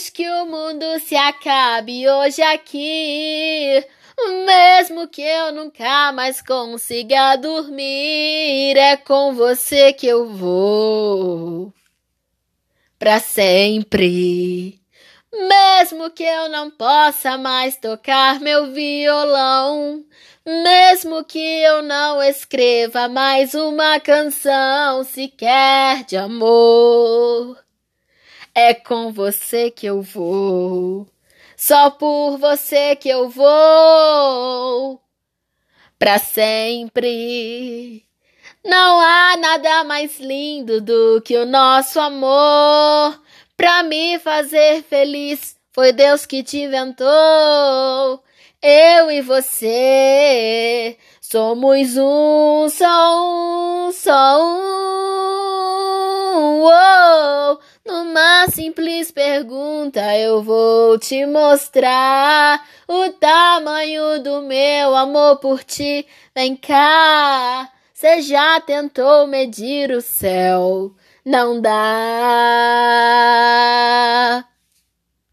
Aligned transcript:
Antes 0.00 0.08
que 0.08 0.26
o 0.26 0.46
mundo 0.46 0.98
se 1.00 1.14
acabe 1.14 2.08
hoje 2.08 2.40
aqui, 2.40 3.86
mesmo 4.46 5.06
que 5.06 5.20
eu 5.20 5.52
nunca 5.52 6.10
mais 6.12 6.40
consiga 6.40 7.36
dormir, 7.36 8.78
é 8.78 8.96
com 8.96 9.34
você 9.34 9.92
que 9.92 10.06
eu 10.06 10.26
vou 10.26 11.70
pra 12.98 13.20
sempre. 13.20 14.80
Mesmo 15.30 16.10
que 16.10 16.24
eu 16.24 16.48
não 16.48 16.70
possa 16.70 17.36
mais 17.36 17.76
tocar 17.76 18.40
meu 18.40 18.72
violão, 18.72 20.02
mesmo 20.46 21.22
que 21.24 21.38
eu 21.38 21.82
não 21.82 22.22
escreva 22.22 23.06
mais 23.06 23.52
uma 23.52 24.00
canção 24.00 25.04
sequer 25.04 26.04
de 26.04 26.16
amor, 26.16 27.59
é 28.54 28.74
com 28.74 29.12
você 29.12 29.70
que 29.70 29.86
eu 29.86 30.02
vou, 30.02 31.06
só 31.56 31.90
por 31.90 32.38
você 32.38 32.96
que 32.96 33.08
eu 33.08 33.28
vou, 33.28 35.00
pra 35.98 36.18
sempre. 36.18 38.04
Não 38.64 39.00
há 39.00 39.36
nada 39.38 39.84
mais 39.84 40.20
lindo 40.20 40.80
do 40.80 41.22
que 41.22 41.36
o 41.36 41.46
nosso 41.46 41.98
amor 41.98 43.20
pra 43.56 43.82
me 43.82 44.18
fazer 44.18 44.82
feliz. 44.82 45.56
Foi 45.72 45.92
Deus 45.92 46.26
que 46.26 46.42
te 46.42 46.58
inventou. 46.58 48.22
Eu 48.62 49.10
e 49.10 49.22
você 49.22 50.98
somos 51.20 51.96
um, 51.96 52.68
só 52.68 53.86
um, 53.86 53.92
só 53.92 54.42
um. 54.42 54.80
Oh, 56.62 56.89
numa 58.40 58.48
simples 58.48 59.10
pergunta 59.10 60.16
eu 60.16 60.42
vou 60.42 60.98
te 60.98 61.26
mostrar 61.26 62.66
o 62.88 63.10
tamanho 63.10 64.22
do 64.22 64.40
meu 64.40 64.96
amor 64.96 65.36
por 65.36 65.62
ti. 65.62 66.06
Vem 66.34 66.56
cá, 66.56 67.70
você 67.92 68.22
já 68.22 68.58
tentou 68.60 69.26
medir 69.26 69.90
o 69.90 70.00
céu? 70.00 70.94
não 71.24 71.60
dá. 71.60 71.70